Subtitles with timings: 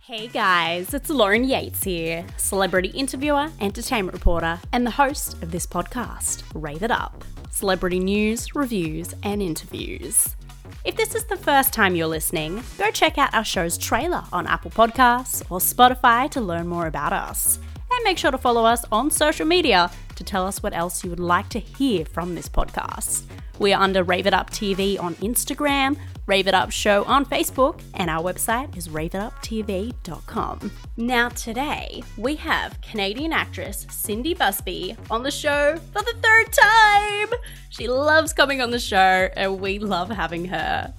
[0.00, 5.66] Hey guys, it's Lauren Yates here, celebrity interviewer, entertainment reporter, and the host of this
[5.66, 10.36] podcast, Rave It Up celebrity news, reviews, and interviews.
[10.84, 14.46] If this is the first time you're listening, go check out our show's trailer on
[14.46, 17.58] Apple Podcasts or Spotify to learn more about us.
[17.90, 21.10] And make sure to follow us on social media to tell us what else you
[21.10, 23.22] would like to hear from this podcast.
[23.58, 27.80] We are under Rave It Up TV on Instagram, Rave It Up Show on Facebook,
[27.94, 30.72] and our website is raveituptv.com.
[30.96, 37.28] Now, today, we have Canadian actress Cindy Busby on the show for the third time.
[37.70, 40.92] She loves coming on the show, and we love having her.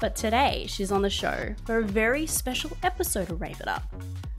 [0.00, 3.84] But today, she's on the show for a very special episode of Rave It Up.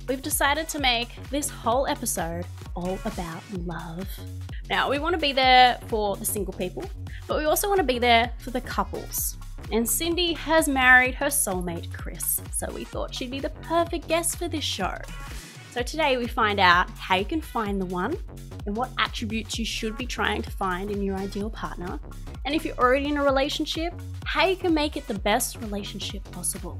[0.09, 2.45] We've decided to make this whole episode
[2.75, 4.05] all about love.
[4.69, 6.83] Now, we want to be there for the single people,
[7.25, 9.37] but we also want to be there for the couples.
[9.71, 14.37] And Cindy has married her soulmate, Chris, so we thought she'd be the perfect guest
[14.37, 14.95] for this show.
[15.71, 18.15] So today we find out how you can find the one
[18.65, 21.99] and what attributes you should be trying to find in your ideal partner.
[22.45, 23.93] And if you're already in a relationship,
[24.25, 26.79] how you can make it the best relationship possible.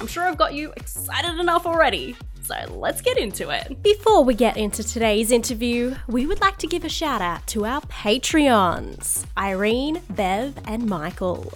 [0.00, 2.16] I'm sure I've got you excited enough already.
[2.42, 3.82] So let's get into it.
[3.82, 7.64] Before we get into today's interview, we would like to give a shout out to
[7.64, 11.52] our Patreons Irene, Bev, and Michael.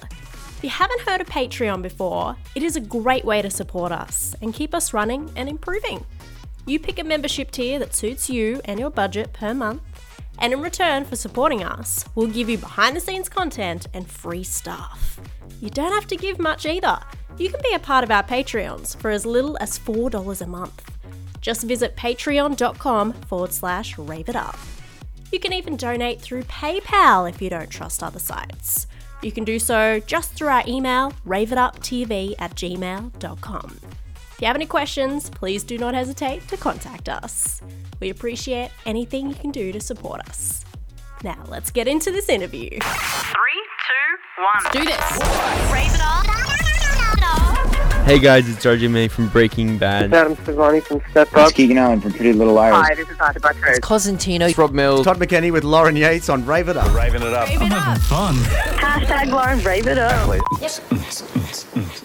[0.61, 4.36] If you haven't heard of Patreon before, it is a great way to support us
[4.42, 6.05] and keep us running and improving.
[6.67, 9.80] You pick a membership tier that suits you and your budget per month,
[10.39, 14.44] and in return for supporting us, we'll give you behind the scenes content and free
[14.44, 15.19] stuff.
[15.62, 16.98] You don't have to give much either.
[17.39, 20.91] You can be a part of our Patreons for as little as $4 a month.
[21.41, 24.58] Just visit patreon.com forward slash rave it up.
[25.33, 28.86] You can even donate through PayPal if you don't trust other sites.
[29.22, 33.80] You can do so just through our email, raveituptv at gmail.com.
[33.84, 37.60] If you have any questions, please do not hesitate to contact us.
[38.00, 40.64] We appreciate anything you can do to support us.
[41.22, 42.70] Now, let's get into this interview.
[42.70, 44.64] Three, two, one.
[44.64, 45.70] Let's do this.
[45.70, 46.20] Rave it up.
[48.10, 50.12] Hey guys, it's RJ Mitte from Breaking Bad.
[50.12, 51.42] Adam Sevani from Step Up.
[51.42, 51.54] It's Up.
[51.54, 52.74] Keegan Allen from Pretty Little Liars.
[52.74, 53.78] Hi, this is Arthur Buttrose.
[53.78, 54.48] Cosentino.
[54.48, 55.04] It's Rob Mills.
[55.04, 56.92] Todd McKenney with Lauren Yates on Rave It Up.
[56.92, 57.46] Raving it up.
[58.00, 58.34] Fun.
[58.34, 60.28] Hashtag Lauren Rave It Up.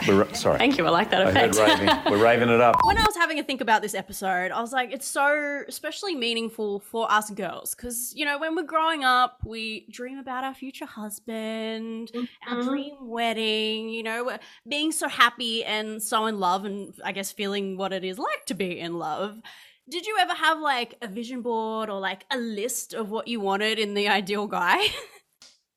[0.07, 0.59] We're, sorry.
[0.59, 1.79] Thank you, I like that I heard effect.
[1.79, 2.11] raving.
[2.11, 2.75] We're raving it up.
[2.83, 6.15] when I was having a think about this episode, I was like, it's so especially
[6.15, 10.53] meaningful for us girls because, you know, when we're growing up, we dream about our
[10.53, 12.11] future husband,
[12.47, 12.69] our mm-hmm.
[12.69, 17.31] dream wedding, you know, we're being so happy and so in love, and I guess
[17.31, 19.39] feeling what it is like to be in love.
[19.87, 23.39] Did you ever have like a vision board or like a list of what you
[23.39, 24.87] wanted in the ideal guy?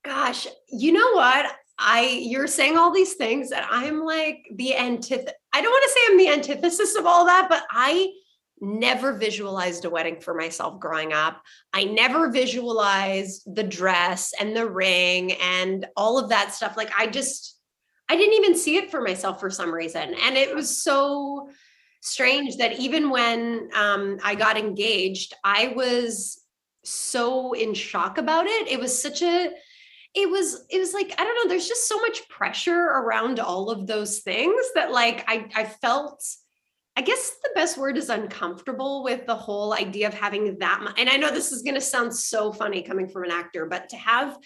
[0.05, 1.47] Gosh, you know what?
[1.79, 5.91] I you're saying all these things and I'm like the antith I don't want to
[5.91, 8.13] say I'm the antithesis of all that, but I
[8.61, 11.41] never visualized a wedding for myself growing up.
[11.73, 16.77] I never visualized the dress and the ring and all of that stuff.
[16.77, 17.58] Like I just
[18.09, 20.15] I didn't even see it for myself for some reason.
[20.15, 21.51] And it was so
[22.01, 26.43] strange that even when um, I got engaged, I was
[26.85, 28.69] so in shock about it.
[28.69, 29.51] It was such a
[30.15, 33.71] it was it was like i don't know there's just so much pressure around all
[33.71, 36.25] of those things that like i i felt
[36.97, 40.99] i guess the best word is uncomfortable with the whole idea of having that much
[40.99, 43.89] and i know this is going to sound so funny coming from an actor but
[43.91, 44.37] to have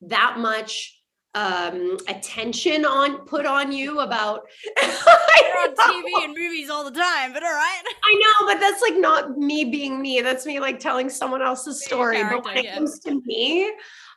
[0.00, 0.99] that much
[1.34, 4.42] um attention on put on you about
[4.82, 7.82] You're on TV and movies all the time, but all right.
[8.04, 10.20] I know, but that's like not me being me.
[10.22, 12.22] That's me like telling someone else's story.
[12.24, 13.72] But when it comes to me,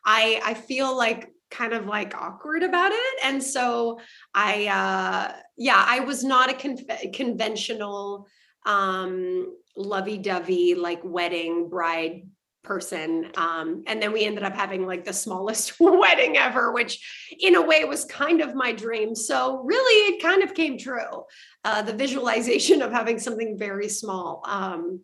[0.06, 3.20] I I feel like kind of like awkward about it.
[3.24, 4.00] And so
[4.34, 8.28] I uh yeah, I was not a con- conventional
[8.66, 12.24] um lovey-dovey like wedding bride
[12.64, 17.00] person um and then we ended up having like the smallest wedding ever which
[17.40, 21.24] in a way was kind of my dream so really it kind of came true
[21.66, 25.02] uh the visualization of having something very small um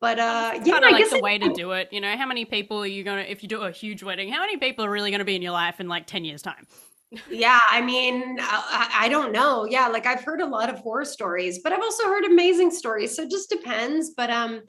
[0.00, 1.88] but uh yeah kind of like guess the it- way to do it.
[1.92, 4.30] You know, how many people are you gonna if you do a huge wedding?
[4.32, 6.66] How many people are really gonna be in your life in like ten years' time?
[7.28, 10.78] yeah i mean I, I I don't know yeah like i've heard a lot of
[10.78, 14.60] horror stories but i've also heard amazing stories so it just depends but um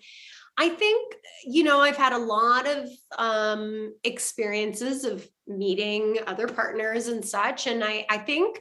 [0.58, 1.16] i think
[1.46, 7.68] you know i've had a lot of um experiences of meeting other partners and such
[7.68, 8.60] and i i think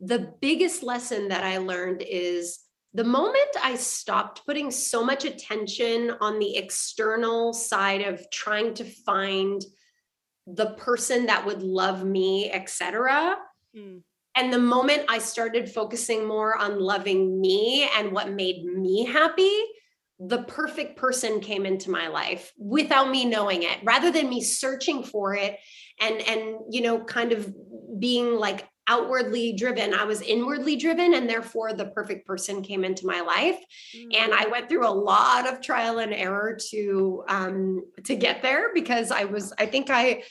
[0.00, 2.60] the biggest lesson that i learned is
[2.94, 8.84] the moment I stopped putting so much attention on the external side of trying to
[8.84, 9.64] find
[10.46, 13.38] the person that would love me, etc.,
[13.76, 14.02] Mm.
[14.34, 19.58] And the moment I started focusing more on loving me and what made me happy,
[20.26, 25.02] the perfect person came into my life without me knowing it rather than me searching
[25.02, 25.58] for it
[26.00, 27.52] and and you know kind of
[27.98, 29.94] being like outwardly driven.
[29.94, 33.58] I was inwardly driven and therefore the perfect person came into my life.
[33.94, 38.74] And i went through a lot of trial and error to um to get there
[38.74, 40.22] because i was i think i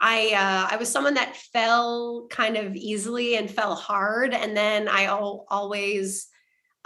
[0.00, 4.86] I uh, I was someone that fell kind of easily and fell hard, and then
[4.86, 6.28] I al- always,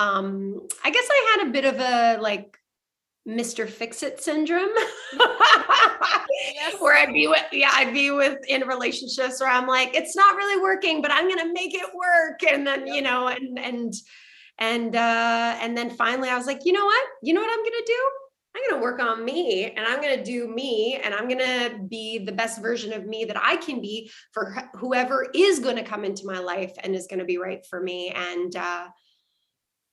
[0.03, 2.59] um, I guess I had a bit of a like
[3.29, 3.69] Mr.
[3.69, 4.71] Fix It syndrome,
[6.81, 10.37] where I'd be with yeah I'd be with in relationships where I'm like it's not
[10.37, 13.95] really working, but I'm gonna make it work, and then you know and and
[14.59, 17.07] and uh, and then finally I was like you know what?
[17.23, 18.11] You know what I'm gonna do?
[18.55, 21.39] I'm going to work on me and I'm going to do me and I'm going
[21.39, 25.77] to be the best version of me that I can be for whoever is going
[25.77, 28.11] to come into my life and is going to be right for me.
[28.11, 28.89] And uh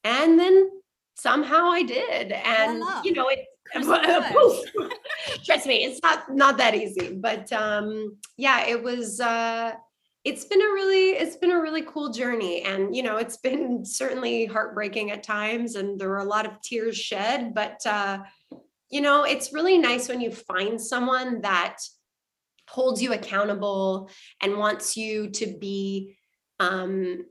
[0.04, 0.70] and then
[1.16, 3.46] somehow I did and you know it
[5.46, 9.74] trust me it's not not that easy but um yeah it was uh
[10.24, 13.86] it's been a really it's been a really cool journey and you know it's been
[13.86, 18.20] certainly heartbreaking at times and there were a lot of tears shed but uh
[18.90, 21.78] you know it's really nice when you find someone that
[22.68, 24.10] holds you accountable
[24.42, 26.18] and wants you to be
[26.60, 27.24] um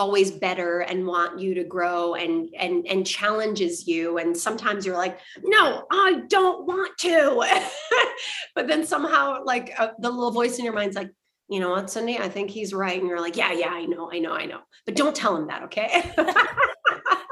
[0.00, 4.16] always better and want you to grow and and and challenges you.
[4.18, 7.60] And sometimes you're like no i don't want to.
[8.54, 11.10] But then somehow like uh, the little voice in your mind's like
[11.48, 12.18] you know what cindy?
[12.18, 12.98] I think he's right.
[12.98, 14.60] And you're like yeah yeah i know i know i know.
[14.86, 16.10] But don't tell him that okay?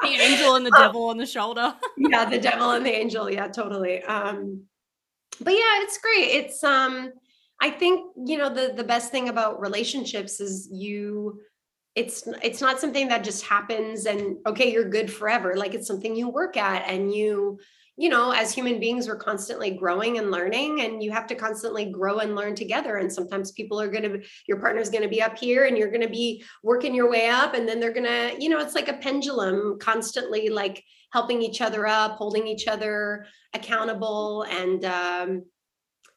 [0.03, 1.75] The angel and the devil on the shoulder.
[1.97, 3.31] yeah the devil and the angel.
[3.31, 4.03] Yeah totally.
[4.03, 4.62] Um
[5.41, 6.29] but yeah it's great.
[6.38, 7.12] It's um
[7.61, 11.41] i think you know the the best thing about relationships is you
[11.98, 15.56] it's it's not something that just happens and okay you're good forever.
[15.56, 17.58] Like it's something you work at and you
[17.96, 21.86] you know as human beings we're constantly growing and learning and you have to constantly
[21.86, 22.98] grow and learn together.
[22.98, 25.90] And sometimes people are going to your partner's going to be up here and you're
[25.90, 28.76] going to be working your way up and then they're going to you know it's
[28.76, 35.42] like a pendulum constantly like helping each other up holding each other accountable and um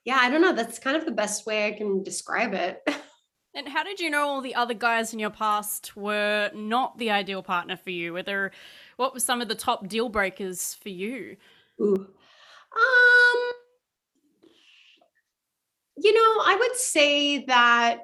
[0.05, 0.53] yeah i don't know.
[0.53, 2.87] That's kind of the best way i can describe it
[3.53, 7.11] And how did you know all the other guys in your past were not the
[7.11, 8.13] ideal partner for you?
[8.13, 8.51] Were there,
[8.95, 11.35] what were some of the top deal breakers for you?
[11.81, 11.95] Ooh.
[11.95, 13.51] Um,
[15.97, 17.99] you know, I would say that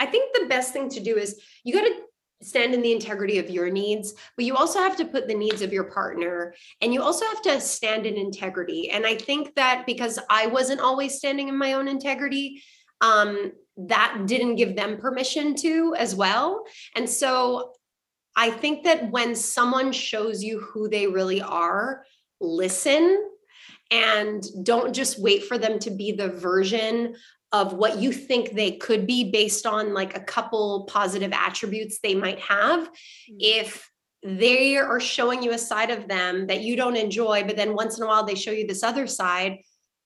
[0.00, 2.02] I think the best thing to do is you got to
[2.42, 5.62] stand in the integrity of your needs, but you also have to put the needs
[5.62, 8.90] of your partner and you also have to stand in integrity.
[8.90, 12.64] And I think that because I wasn't always standing in my own integrity,
[13.02, 16.64] um, that didn't give them permission to as well.
[16.94, 17.72] And so
[18.34, 22.04] I think that when someone shows you who they really are,
[22.40, 23.28] listen
[23.90, 27.14] and don't just wait for them to be the version
[27.52, 32.14] of what you think they could be based on like a couple positive attributes they
[32.14, 32.88] might have.
[33.28, 33.90] If
[34.22, 37.98] they are showing you a side of them that you don't enjoy, but then once
[37.98, 39.58] in a while they show you this other side,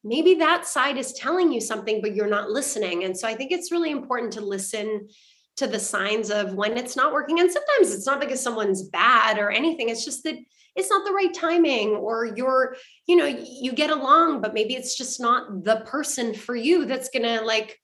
[0.06, 3.04] maybe that side is telling you something, but you're not listening.
[3.04, 5.08] And so I think it's really important to listen
[5.56, 7.40] to the signs of when it's not working.
[7.40, 10.36] And sometimes it's not because someone's bad or anything, it's just that
[10.76, 14.96] it's not the right timing or you're, you know, you get along, but maybe it's
[14.96, 17.80] just not the person for you that's going to like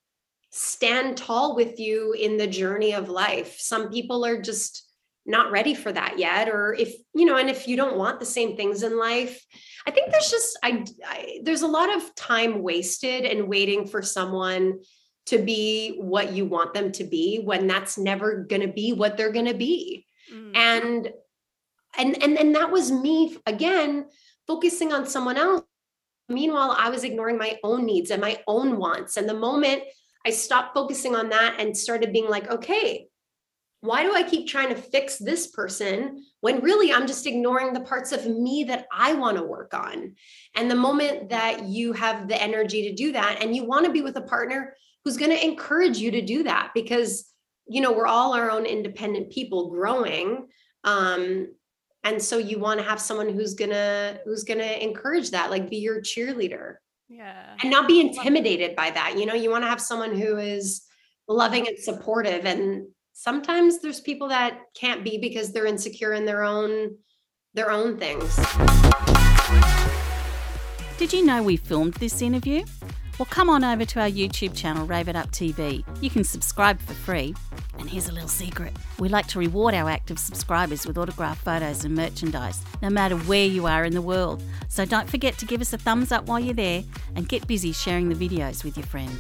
[0.51, 3.59] stand tall with you in the journey of life.
[3.59, 4.92] Some people are just
[5.25, 8.27] not ready for that yet or if you know and if you don't want the
[8.27, 9.45] same things in life
[9.87, 14.03] i think there's just I, I there's a lot of time wasted in waiting for
[14.03, 14.81] someone
[15.27, 19.17] to be what you want them to be when that's never going to be what
[19.17, 20.57] they're going to be Mm.
[20.57, 21.09] and
[21.99, 24.07] and and and that was me again
[24.47, 25.65] focusing on someone else
[26.29, 29.83] meanwhile i was ignoring my own needs and my own wants and the moment
[30.25, 33.09] i stopped focusing on that and started being like okay
[33.83, 37.81] why do i keep trying to fix this person when really i'm just ignoring the
[37.81, 40.15] parts of me that i want to work on?
[40.57, 43.93] And the moment that you have the energy to do that and you want to
[43.93, 44.75] be with a partner
[45.05, 47.33] who's going to encourage you to do that because
[47.67, 50.49] you know we're all our own independent people growing
[50.85, 51.49] um
[52.05, 55.77] and so you want to have someone who's gonna who's gonna encourage that like be
[55.77, 56.77] your cheerleader.
[57.09, 57.57] Yeah.
[57.61, 60.83] and not be intimidated by that you know you want to have someone who is
[61.29, 66.43] loving and supportive and sometimes there's people that can't be because they're insecure in their
[66.43, 66.97] own
[67.55, 68.37] their own things
[70.99, 72.65] Did you know we filmed this interview?
[73.19, 75.85] Well, come on over to our YouTube channel, Rave It Up TV.
[76.01, 77.35] You can subscribe for free.
[77.79, 81.85] And here's a little secret we like to reward our active subscribers with autographed photos
[81.85, 84.43] and merchandise, no matter where you are in the world.
[84.69, 87.73] So don't forget to give us a thumbs up while you're there and get busy
[87.73, 89.19] sharing the videos with your friends.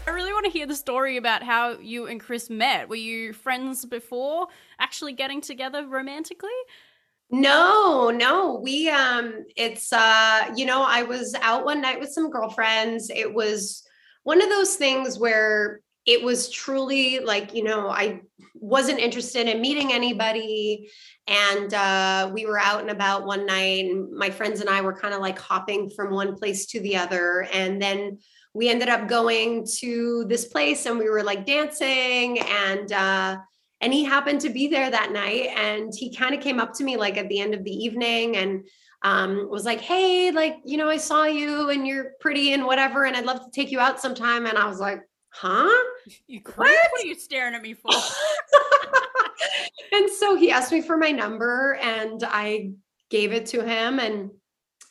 [0.07, 2.89] I really want to hear the story about how you and Chris met.
[2.89, 4.47] Were you friends before
[4.79, 6.51] actually getting together romantically?
[7.31, 8.61] No, no.
[8.63, 13.11] We um it's uh you know, I was out one night with some girlfriends.
[13.11, 13.85] It was
[14.25, 18.23] one of those things where it was truly like, you know, I
[18.61, 20.91] wasn't interested in meeting anybody.
[21.27, 24.93] And uh we were out and about one night and my friends and I were
[24.93, 27.49] kind of like hopping from one place to the other.
[27.53, 28.19] And then
[28.53, 33.39] we ended up going to this place and we were like dancing and uh
[33.83, 36.85] and he happened to be there that night and he kind of came up to
[36.85, 38.67] me like at the end of the evening and
[39.03, 43.07] um, was like hey like you know i saw you and you're pretty and whatever
[43.07, 44.47] and i'd love to take you out sometime.
[44.47, 45.01] And i was like
[45.31, 45.71] huh
[46.27, 46.77] You creep?
[46.91, 47.93] What are you staring at me for?
[49.93, 52.71] and so he asked me for my number and i
[53.11, 54.31] gave it to him and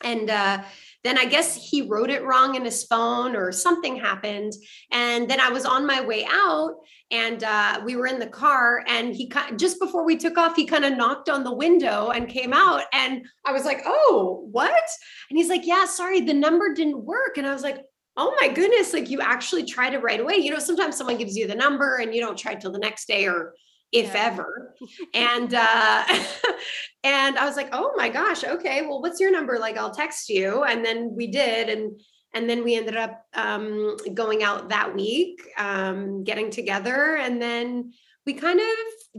[0.02, 0.62] and uh
[1.02, 4.52] then I guess he wrote it wrong in his phone or something happened.
[4.92, 6.74] And then I was on my way out
[7.10, 10.66] and uh, we were in the car and he just before we took off, he
[10.66, 12.82] kind of knocked on the window and came out.
[12.92, 14.84] And I was like, oh, what?
[15.30, 17.38] And he's like, yeah, sorry, the number didn't work.
[17.38, 17.78] And I was like,
[18.16, 20.36] oh my goodness, like you actually tried it right away.
[20.36, 23.06] You know, sometimes someone gives you the number and you don't try till the next
[23.06, 23.54] day or
[23.92, 24.26] if yeah.
[24.32, 24.74] ever.
[25.14, 26.04] and uh
[27.04, 28.82] and I was like, "Oh my gosh, okay.
[28.82, 29.58] Well, what's your number?
[29.58, 32.00] Like I'll text you." And then we did and
[32.32, 37.92] and then we ended up um going out that week, um getting together and then
[38.26, 38.66] we kind of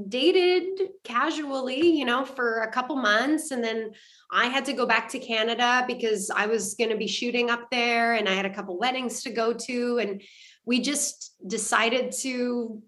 [0.07, 3.91] dated casually, you know, for a couple months and then
[4.31, 7.69] I had to go back to Canada because I was going to be shooting up
[7.69, 10.21] there and I had a couple weddings to go to and
[10.65, 12.81] we just decided to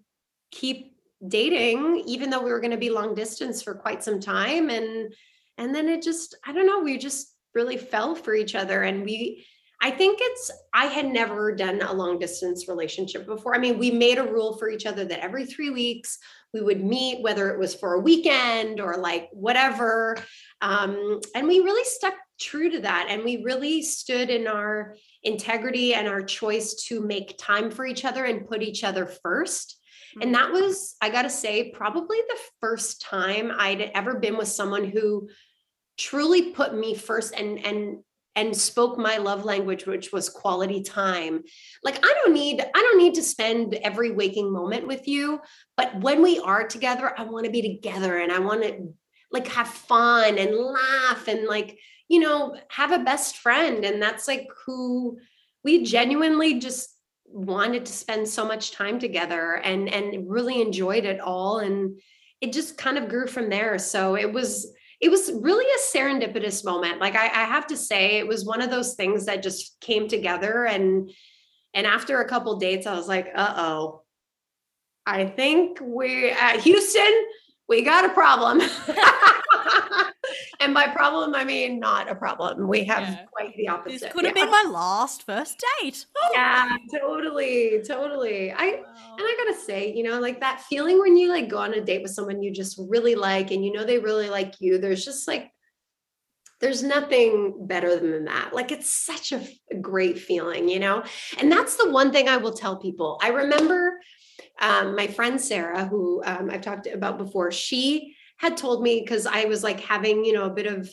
[0.50, 0.94] keep
[1.28, 5.14] dating even though we were going to be long distance for quite some time and
[5.58, 9.04] and then it just i don't know we just really fell for each other and
[9.04, 9.46] we
[9.80, 13.54] i think it's i had never done a long distance relationship before.
[13.54, 16.18] I mean we made a rule for each other that every 3 weeks
[16.54, 20.16] we would meet whether it was for a weekend or like whatever.
[20.62, 25.94] Um, and we really stuck true to that and we really stood in our integrity
[25.94, 29.78] and our choice to make time for each other and put each other first.
[30.20, 34.46] And that was, I got to say, probably the first time I'd ever been with
[34.46, 35.28] someone who
[35.98, 37.98] truly put me first and, and,
[38.36, 41.42] and spoke my love language which was quality time.
[41.82, 45.40] Like i don't need i don't need to spend every waking moment with you
[45.76, 48.94] but when we are together i want to be together and i want to
[49.34, 53.84] like have fun and laugh and like you know have a best friend.
[53.84, 55.18] And that's like who
[55.62, 56.90] we genuinely just
[57.26, 61.58] wanted to spend so much time together and and really enjoyed it all.
[61.58, 62.00] And
[62.40, 63.78] it just kind of grew from there.
[63.78, 64.73] So it was
[65.04, 66.98] it was really a serendipitous moment.
[66.98, 70.08] Like I, I have to say it was one of those things that just came
[70.08, 71.10] together and
[71.74, 74.02] and after a couple dates i was like uh-oh.
[75.04, 77.12] I think we at houston
[77.68, 78.62] we got a problem
[80.64, 82.66] and by problem, I mean not a problem.
[82.66, 83.24] We have yeah.
[83.32, 84.00] quite the opposite.
[84.00, 84.44] This could have yeah.
[84.44, 86.06] been my last first date.
[86.32, 88.52] yeah, totally, totally.
[88.52, 89.16] I wow.
[89.18, 91.80] and I gotta say, you know, like that feeling when you like go on a
[91.80, 94.78] date with someone you just really like, and you know they really like you.
[94.78, 95.50] There's just like
[96.60, 98.54] there's nothing better than that.
[98.54, 101.02] Like it's such a, a great feeling, you know?
[101.38, 103.18] And that's the one thing I will tell people.
[103.22, 104.00] I remember
[104.60, 109.26] um, my friend Sarah, who um, I've talked about before, she had told me because
[109.26, 110.92] I was like having, you know, a bit of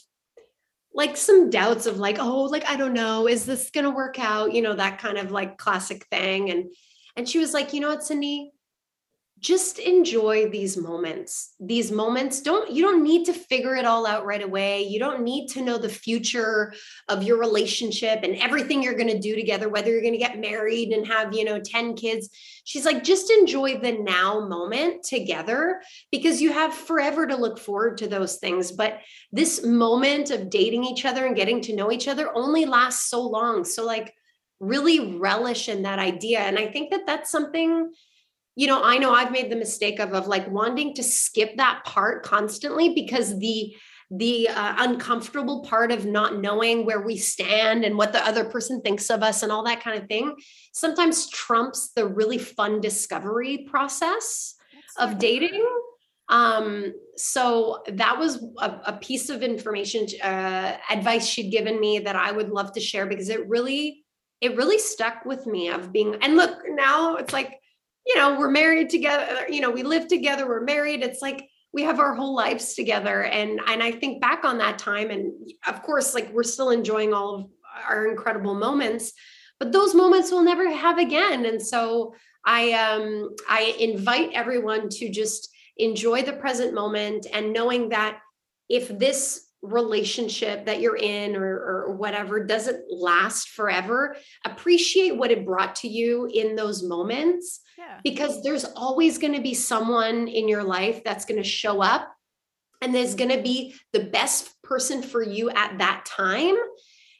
[0.94, 4.54] like some doubts of like, oh, like I don't know, is this gonna work out?
[4.54, 6.50] You know, that kind of like classic thing.
[6.50, 6.74] And
[7.16, 8.52] and she was like, you know what, Cindy,
[9.42, 11.56] just enjoy these moments.
[11.60, 14.84] These moments don't you don't need to figure it all out right away.
[14.84, 16.74] You don't need to know the future
[17.10, 20.40] of your relationship and everything you're going to do together whether you're going to get
[20.40, 22.30] married and have you know 10 kids.
[22.66, 25.82] She's like just enjoy the now moment together
[26.12, 28.72] because you have forever to look forward to those things.
[28.72, 29.00] But
[29.32, 33.22] this moment of dating each other and getting to know each other only lasts so
[33.24, 33.66] long.
[33.66, 34.14] So like
[34.60, 36.42] really relish in that idea.
[36.42, 37.92] And i think that that's something
[38.56, 41.84] you know i know i've made the mistake of of like wanting to skip that
[41.86, 43.76] part constantly because the
[44.14, 48.82] the uh, uncomfortable part of not knowing where we stand and what the other person
[48.82, 50.36] thinks of us and all that kind of thing
[50.74, 54.56] sometimes trumps the really fun discovery process
[54.98, 55.66] of dating.
[56.28, 62.16] Um so that was a, a piece of information uh, advice she'd given me that
[62.16, 64.04] i would love to share because it really
[64.40, 67.61] it really stuck with me of being and look now it's like
[68.06, 71.04] you know, we're married together, you know, we live together, we're married.
[71.04, 73.24] It's like we have our whole lives together.
[73.24, 75.34] And and I think back on that time, and
[75.68, 77.50] of course, like we're still enjoying all of
[77.88, 79.14] our incredible moments,
[79.60, 81.46] but those moments we'll never have again.
[81.46, 82.16] And so
[82.46, 88.20] I um I invite everyone to just enjoy the present moment and knowing that
[88.70, 95.46] if this relationship that you're in or, or whatever doesn't last forever appreciate what it
[95.46, 98.00] brought to you in those moments Yeah.
[98.04, 102.12] because there's always going to be someone in your life that's going to show up
[102.82, 106.56] and there's going to be the best person for you at that time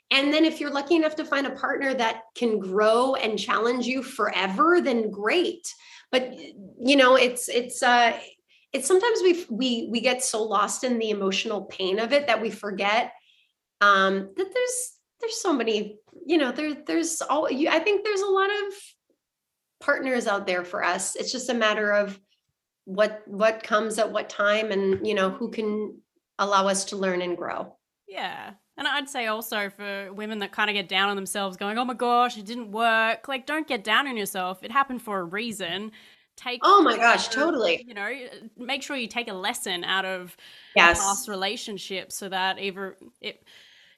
[0.10, 3.86] and then if you're lucky enough to find a partner that can grow and challenge
[3.86, 5.72] you forever then great
[6.12, 6.34] but
[6.80, 8.18] you know it's it's uh
[8.74, 12.42] it's sometimes we we we get so lost in the emotional pain of it that
[12.42, 13.14] we forget
[13.82, 18.22] um that there's there's so many you know there there's all you, i think there's
[18.22, 18.74] a lot of
[19.82, 22.20] partners out there for us it's just a matter of
[22.86, 25.98] what what comes at what time and you know who can
[26.40, 27.76] allow us to learn and grow
[28.12, 28.52] Yeah.
[28.78, 31.86] And I'd say also for women that kind of get down on themselves, going, oh
[31.86, 33.28] my gosh, it didn't work.
[33.28, 34.64] Like, don't get down on yourself.
[34.64, 35.94] It happened for a reason.
[36.44, 38.10] Take, oh my gosh uh, totally You know,
[38.58, 40.36] make sure you take a lesson out of
[40.76, 43.44] yes past relationships so that either it,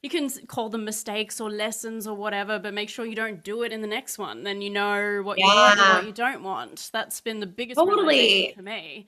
[0.01, 3.63] you can call them mistakes or lessons or whatever, but make sure you don't do
[3.63, 4.43] it in the next one.
[4.43, 6.89] Then you know what you want and what you don't want.
[6.91, 8.53] That's been the biggest Totally.
[8.55, 9.07] for me.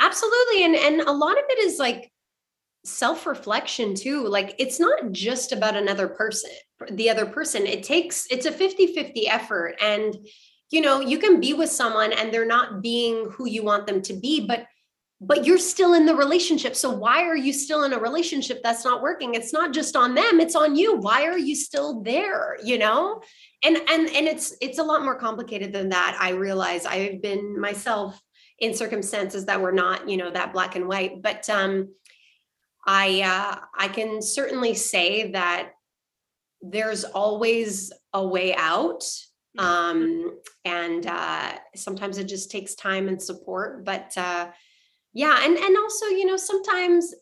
[0.00, 2.10] absolutely and and a lot of it is like
[2.84, 6.50] self-reflection too like it's not just about another person
[6.92, 10.16] the other person it takes it's a 50-50 effort and
[10.70, 14.02] you know you can be with someone and they're not being who you want them
[14.02, 14.66] to be but
[15.18, 16.76] but you're still in the relationship.
[16.76, 19.34] So why are you still in a relationship that's not working?
[19.34, 20.96] It's not just on them it's on you.
[20.96, 23.22] Why are you still there you know?
[23.64, 26.84] And and and it's it's a lot more complicated than that i realize.
[26.84, 28.20] I've been myself
[28.58, 31.88] in circumstances that were not you know that black and white but um
[32.86, 35.72] i uh i can certainly say that
[36.62, 39.04] there's always a way out
[39.58, 44.48] um and uh sometimes it just takes time and support but uh
[45.12, 47.14] yeah and and also you know sometimes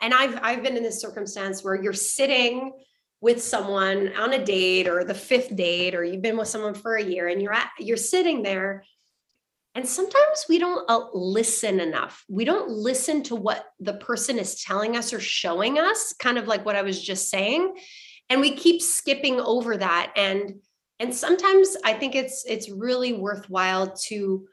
[0.00, 2.72] and i've i've been in this circumstance where you're sitting
[3.20, 6.96] with someone on a date or the fifth date or you've been with someone for
[6.96, 8.84] a year and you're at you're sitting there
[9.74, 12.24] and sometimes we don't uh, listen enough.
[12.28, 16.48] We don't listen to what the person is telling us or showing us kind of
[16.48, 17.76] like what i was just saying
[18.30, 20.54] and we keep skipping over that and
[21.00, 24.46] and sometimes i think it's it's really worthwhile to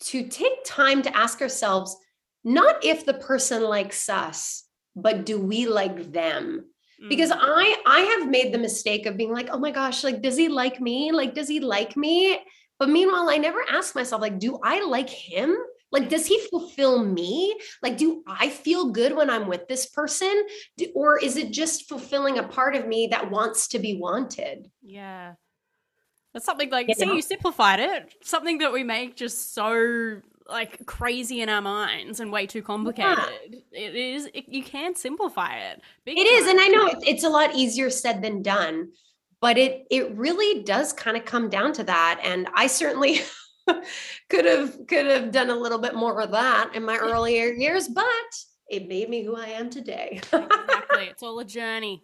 [0.00, 1.96] to take time to ask ourselves
[2.44, 4.64] not if the person likes us
[4.96, 6.66] but do we like them?
[7.08, 7.38] Because Mm.
[7.40, 10.48] i i have made the mistake of being like oh my gosh like does he
[10.48, 11.10] like me?
[11.12, 12.38] Like does he like me?
[12.78, 15.56] But meanwhile i never ask myself like do i like him?
[15.90, 17.56] Like does he fulfill me?
[17.82, 20.34] Like do i feel good when i'm with this person?
[20.76, 24.70] Do- or is it just fulfilling a part of me that wants to be wanted?
[24.82, 25.34] Yeah.
[26.34, 27.14] That's something like, You see, know?
[27.14, 28.12] you simplified it.
[28.22, 30.20] Something that we make just so
[30.50, 33.62] like crazy in our minds and way too complicated.
[33.72, 35.80] It is, it, you can simplify it.
[36.04, 36.50] Big It is, time.
[36.50, 38.90] and I know it's a lot easier said than done,
[39.40, 42.20] but it it really does kind of come down to that.
[42.22, 43.20] And I certainly
[44.28, 47.88] could have could have done a little bit more of that in my earlier years,
[47.88, 48.04] but
[48.68, 50.20] it made me who I am today.
[50.32, 51.04] exactly.
[51.06, 52.02] It's all a journey.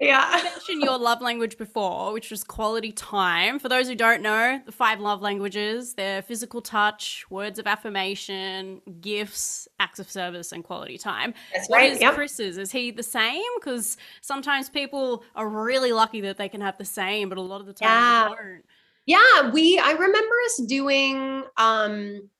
[0.00, 0.40] You yeah.
[0.42, 3.58] mentioned your love language before, which was quality time.
[3.58, 8.80] For those who don't know, the five love languages, they're physical touch, words of affirmation,
[9.02, 11.34] gifts, acts of service, and quality time.
[11.52, 11.92] That's What right.
[11.92, 12.14] is Yep.
[12.14, 12.56] Chris's?
[12.56, 13.42] Is he the same?
[13.58, 17.60] Because sometimes people are really lucky that they can have the same, but a lot
[17.60, 18.28] of the time Yeah.
[18.30, 18.64] they don't.
[19.06, 22.30] Yeah, we I remember us doing um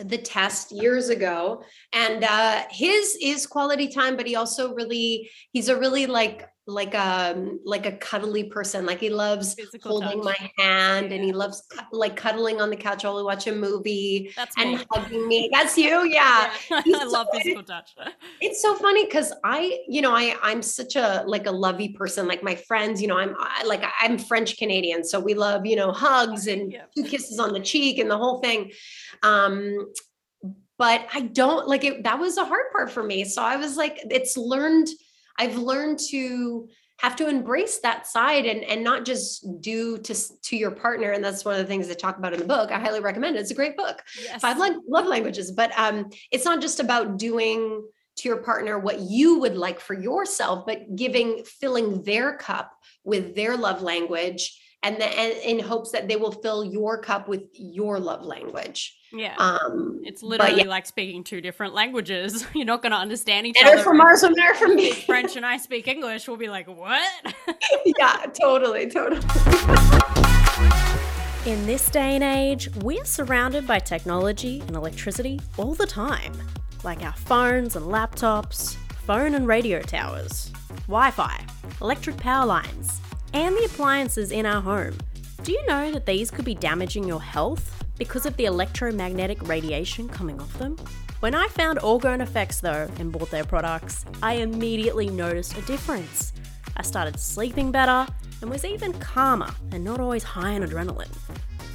[0.00, 5.68] the test years ago and uh his is quality time but he also really he's
[5.68, 10.40] a really like like um like a cuddly person like he loves Physical holding touch.
[10.40, 14.32] my hand and he loves like cuddling on the couch while we watch a movie
[14.34, 16.80] That's and hugging me that's you yeah Yeah.
[16.86, 17.94] I love so- physical touch.
[18.40, 22.26] it's so funny because i you know i i'm such a like a lovey person
[22.26, 25.76] like my friends you know i'm I, like i'm french canadian so we love you
[25.76, 26.84] know hugs and Yeah.
[26.96, 28.72] two kisses on the cheek and the whole thing
[29.22, 29.92] um
[30.78, 33.76] but i don't like it that was a hard part for me so i was
[33.76, 34.88] like it's learned
[35.38, 36.68] i've learned to
[36.98, 41.24] have to embrace that side and and not just do to to your partner and
[41.24, 43.40] that's one of the things they talk about in the book i highly recommend it
[43.40, 44.40] it's a great book Yes.
[44.40, 47.84] five love languages but um it's not just about doing
[48.16, 53.34] to your partner what you would like for yourself but giving filling their cup with
[53.34, 57.98] their love language and then in hopes that they will fill your cup with your
[57.98, 59.34] love language yeah.
[59.38, 62.46] um it's literally yeah, like speaking two different languages.
[62.54, 63.76] You're not going to understand each and other.
[63.76, 66.26] they're from if- Mars and they're from me French and I speak English.
[66.28, 67.10] We'll be like, what?
[67.98, 69.20] yeah totally totally
[71.46, 76.32] In this day and age, we're surrounded by technology and electricity all the time,
[76.82, 80.50] like our phones and laptops, phone and radio towers,
[80.86, 81.44] Wi Fi,
[81.82, 83.02] electric power lines,
[83.34, 84.96] and the appliances in our home.
[85.42, 90.08] Do you know that these could be damaging your health because of the electromagnetic radiation
[90.08, 90.76] coming off them?
[91.20, 96.32] When I found Orgone Effects though and bought their products, I immediately noticed a difference.
[96.76, 98.06] I started sleeping better
[98.40, 101.14] and was even calmer and not always high on adrenaline.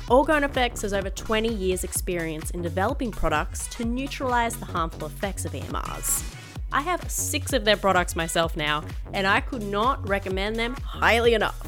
[0.08, 5.46] Orgone Effects has over 20 years' experience in developing products to neutralize the harmful effects
[5.46, 6.39] of EMRs.
[6.72, 11.34] I have six of their products myself now, and I could not recommend them highly
[11.34, 11.60] enough.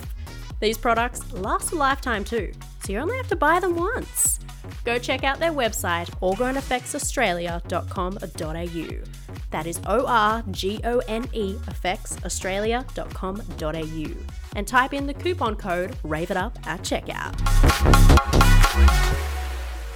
[0.60, 2.52] These products last a lifetime too,
[2.84, 4.40] so you only have to buy them once.
[4.84, 9.22] Go check out their website, orgoneeffectsaustralia.com.au.
[9.52, 14.26] That is O R G O N E effectsaustralia.com.au.
[14.56, 17.38] And type in the coupon code RAVEITUP at checkout.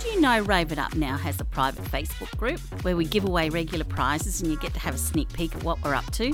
[0.06, 3.26] Do you know Rave It Up now has a private Facebook group where we give
[3.26, 6.10] away regular prizes and you get to have a sneak peek at what we're up
[6.12, 6.32] to?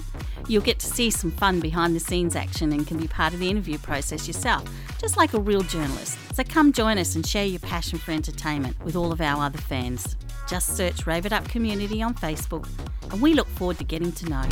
[0.50, 3.40] You'll get to see some fun behind the scenes action and can be part of
[3.40, 6.18] the interview process yourself, just like a real journalist.
[6.36, 9.58] So come join us and share your passion for entertainment with all of our other
[9.58, 10.18] fans.
[10.50, 12.68] Just search Rave It Up Community on Facebook
[13.10, 14.50] and we look forward to getting to know you.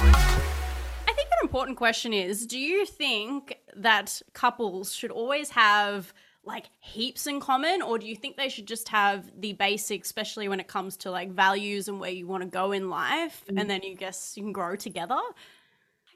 [0.00, 6.66] I think an important question is do you think that couples should always have like
[6.80, 10.58] heaps in common or do you think they should just have the basics especially when
[10.58, 13.80] it comes to like values and where you want to go in life and then
[13.82, 15.20] you guess you can grow together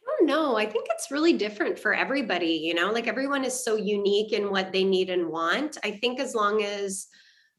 [0.08, 0.56] I don't know.
[0.56, 4.52] I think it's really different for everybody, you know, like everyone is so unique in
[4.52, 5.78] what they need and want.
[5.82, 7.08] I think as long as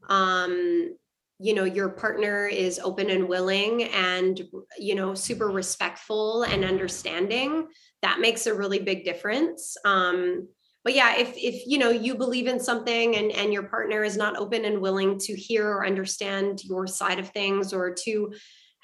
[0.08, 0.96] um
[1.40, 4.42] you know your partner is open and willing and
[4.78, 7.68] you know super respectful and understanding
[8.02, 10.48] that makes a really big difference um
[10.88, 14.16] but yeah if if you know you believe in something and and your partner is
[14.16, 18.32] not open and willing to hear or understand your side of things or to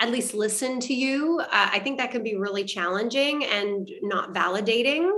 [0.02, 4.34] at least listen to you uh, i think that can be really challenging and not
[4.34, 5.10] validating.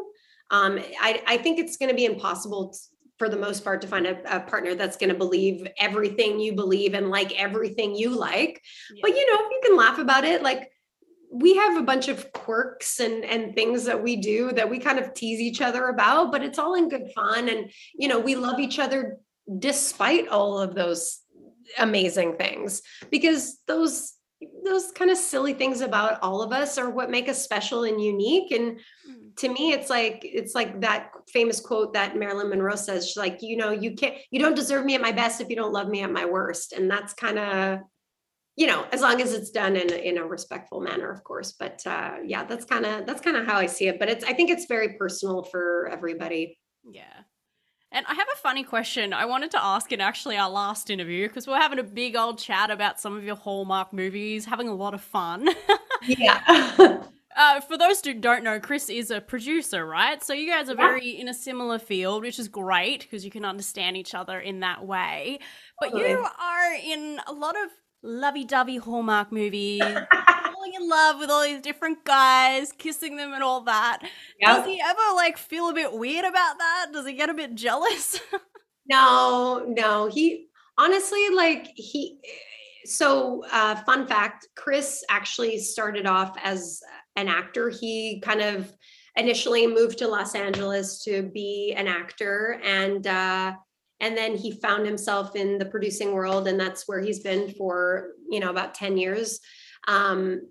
[0.51, 2.77] Um, I, I think it's going to be impossible t-
[3.17, 6.53] for the most part to find a, a partner that's going to believe everything you
[6.53, 8.61] believe and like everything you like.
[9.01, 10.69] But you know if you can laugh about it like
[11.39, 14.99] we have a bunch of quirks and and things that we do that we kind
[14.99, 17.49] of tease each other about but it's all in good fun.
[17.49, 19.17] And you know we love each other
[19.59, 21.19] despite all of those
[21.77, 24.13] amazing things because those
[24.63, 28.01] those kind of silly things about all of us are what make us special and
[28.01, 28.51] unique.
[28.51, 29.27] And hmm.
[29.37, 33.39] to me it's like it's like that famous quote that marilyn monroe says she's like
[33.41, 35.89] you know you can't you don't deserve me at my best if you don't love
[35.89, 36.71] me at my worst.
[36.71, 37.79] And that's kind of
[38.55, 41.51] you know as long as it's done in a, in a respectful manner of course
[41.51, 44.23] but uh yeah that's kind of that's kind of how i see it but it's
[44.25, 47.23] i think it's very personal for everybody Yeah.
[47.91, 51.27] And I have a funny question I wanted to ask in actually our last interview
[51.27, 54.73] because we're having a big old chat about some of your Hallmark movies, having a
[54.73, 55.47] lot of fun.
[56.05, 56.41] yeah
[57.37, 60.21] uh, for those who don't know, Chris is a producer, right?
[60.23, 63.45] So you guys are very in a similar field, which is great because you can
[63.45, 65.39] understand each other in that way.
[65.79, 67.69] But you are in a lot of
[68.05, 73.61] lovey-dovey Hallmark movies, falling in love with all these different guys, kissing them and all
[73.61, 73.99] that.
[74.41, 76.87] Does he ever like feel a bit weird about that?
[76.93, 78.19] Does he get a bit jealous?
[78.87, 80.07] No, no.
[80.07, 82.19] He honestly like he
[82.85, 86.81] so uh fun fact, Chris actually started off as
[87.15, 87.69] an actor.
[87.69, 88.71] He kind of
[89.15, 93.53] initially moved to Los Angeles to be an actor and uh
[94.05, 98.11] and then he found himself in the producing world and that's where he's been for
[98.29, 99.39] you know about 10 years.
[99.87, 100.41] Um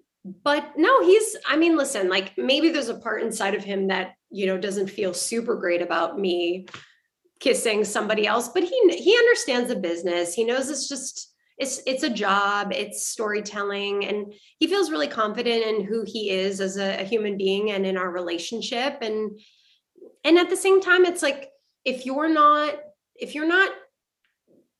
[0.42, 4.14] but no he's i mean listen like maybe there's a part inside of him that
[4.30, 6.66] you know doesn't feel super great about me
[7.40, 10.32] kissing somebody else but he he understands the business.
[10.32, 15.62] He knows it's just it's it's a job it's storytelling and he feels really confident
[15.62, 19.02] in who he is as a, a human being and in our relationship.
[19.02, 19.38] And
[20.24, 21.50] and at the same time it's like
[21.84, 22.76] if you're not
[23.24, 23.70] if you're not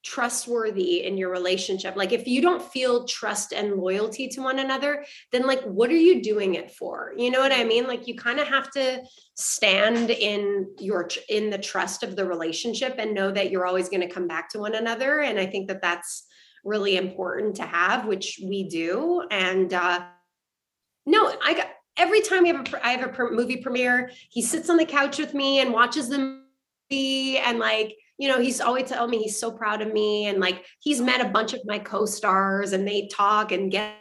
[0.03, 5.03] trustworthy in your relationship like if you don't feel trust and loyalty to one another
[5.33, 7.15] then like what are you doing it for?
[7.17, 7.87] You know what i mean?
[7.87, 9.03] Like you kind of have to
[9.35, 14.07] stand in your in the trust of the relationship and know that you're always going
[14.07, 16.27] to come back to one another and i think that that's
[16.65, 20.01] really important to have which we do and uh
[21.07, 24.69] no i got every time we have a I have a movie premiere, he sits
[24.71, 26.41] on the couch with me and watches the
[26.91, 30.41] movie and like you know he's always telling me he's so proud of me and
[30.41, 33.95] like he's met a bunch of my co-stars and they talk and get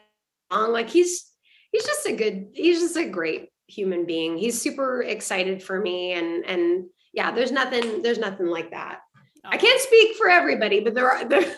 [0.52, 0.72] along.
[0.72, 1.32] Like he's
[1.72, 4.38] he's just a good he's just a great human being.
[4.38, 9.00] He's super excited for me and and yeah there's nothing there's nothing like that
[9.46, 11.56] I can't speak for everybody, but there are there,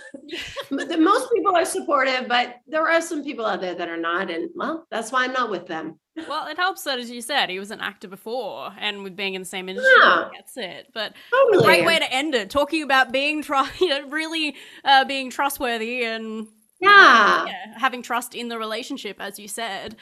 [0.99, 4.49] most people are supportive, but there are some people out there that are not, and
[4.55, 5.99] well, that's why I'm not with them.
[6.29, 9.33] Well, it helps that, as you said, he was an actor before, and with being
[9.35, 10.29] in the same industry, Yeah.
[10.33, 10.87] that's it.
[10.93, 11.59] But Totally.
[11.63, 13.43] a great way to end it, talking about being
[13.79, 16.47] you know, really uh, being trustworthy and
[16.79, 17.45] Yeah.
[17.45, 19.97] yeah, having trust in the relationship, as you said.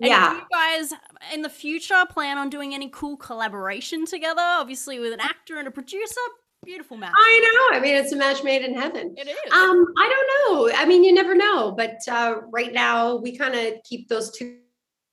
[0.00, 0.30] And Yeah.
[0.30, 0.92] do you guys
[1.34, 4.42] in the future plan on doing any cool collaboration together?
[4.42, 6.20] Obviously, with an actor and a producer,
[6.66, 7.14] beautiful match.
[7.16, 7.78] I know.
[7.78, 9.14] I mean, it's a match made in heaven.
[9.16, 9.52] It is.
[9.52, 10.76] Um, I don't know.
[10.76, 11.72] I mean, you never know.
[11.72, 14.58] But uh, right now, we kind of keep those two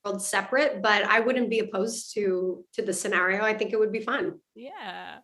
[0.03, 0.81] worlds separate.
[0.81, 3.43] But I wouldn't be opposed to to the scenario.
[3.43, 4.39] I think it would be fun.
[4.55, 5.19] Yeah.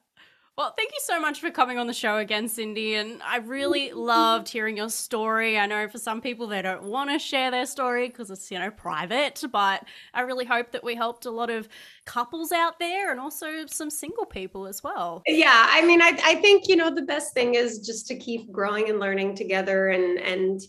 [0.59, 2.95] Well, thank you so much for coming on the show again, Cindy.
[2.95, 5.57] And I really loved hearing your story.
[5.57, 8.59] I know for some people they don't want to share their story because it's, you
[8.59, 11.69] know, private, but I really hope that we helped a lot of
[12.03, 15.23] couples out there and also some single people as well.
[15.27, 18.51] Yeah, I mean, I I think you know the best thing is just to keep
[18.51, 20.59] growing and learning together, and and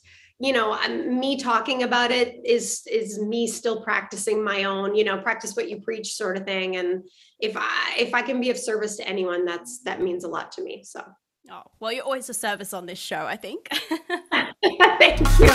[0.40, 5.05] you know um, me talking about it is is me still practicing my own you
[5.05, 7.05] know practice what you preach sort of thing and
[7.40, 10.50] if i if i can be of service to anyone that's that means a lot
[10.53, 11.03] to me so
[11.50, 13.68] Oh, well, you're always a service on this show, I think.
[15.00, 15.48] thank you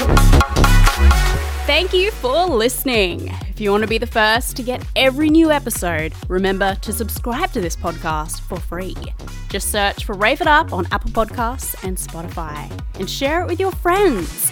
[1.65, 3.27] Thank you for listening.
[3.49, 7.51] If you want to be the first to get every new episode, remember to subscribe
[7.53, 8.95] to this podcast for free.
[9.49, 12.69] Just search for Rave It Up on Apple Podcasts and Spotify
[12.99, 14.51] and share it with your friends.